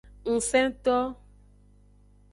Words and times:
Ngsento. 0.33 0.97